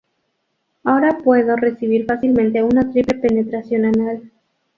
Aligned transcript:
Ahora 0.83 1.19
puedo 1.19 1.55
recibir 1.55 2.05
fácilmente 2.07 2.63
una 2.63 2.89
triple 2.89 3.19
penetración 3.19 3.85
anal". 3.85 4.31